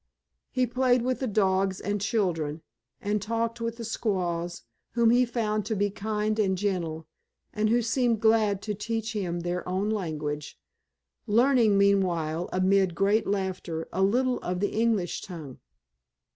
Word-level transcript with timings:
He 0.49 0.65
played 0.65 1.03
with 1.03 1.19
the 1.19 1.27
dogs 1.27 1.79
and 1.79 2.01
children, 2.01 2.63
and 2.99 3.21
talked 3.21 3.61
with 3.61 3.77
the 3.77 3.85
squaws, 3.85 4.63
whom 4.93 5.11
he 5.11 5.25
found 5.25 5.63
to 5.67 5.75
be 5.75 5.91
kind 5.91 6.39
and 6.39 6.57
gentle, 6.57 7.07
and 7.53 7.69
who 7.69 7.83
seemed 7.83 8.19
glad 8.19 8.63
to 8.63 8.73
teach 8.73 9.13
him 9.13 9.41
their 9.41 9.61
own 9.69 9.91
language, 9.91 10.57
learning, 11.27 11.77
meanwhile, 11.77 12.49
amid 12.51 12.95
great 12.95 13.27
laughter, 13.27 13.87
a 13.93 14.01
little 14.01 14.39
of 14.39 14.59
the 14.59 14.69
English 14.71 15.21
tongue. 15.21 15.59